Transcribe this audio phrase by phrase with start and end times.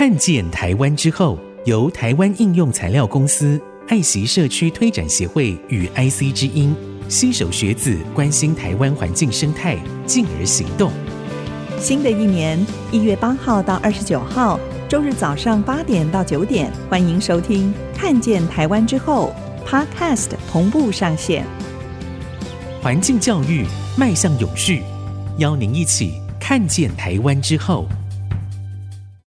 [0.00, 6.74] 看见台湾之后，由台湾应用材料公司爱习社区推展协会与 IC 之音
[7.06, 9.76] 携手学子关心台湾环境生态，
[10.06, 10.90] 进而行动。
[11.78, 14.58] 新的一年，一月八号到二十九号，
[14.88, 19.34] 周日早上八点到九点，欢迎收听《看见台湾之后》
[19.68, 21.44] Podcast 同步上线。
[22.80, 23.66] 环境教育
[23.98, 24.82] 迈向永续，
[25.36, 27.86] 邀您一起看见台湾之后。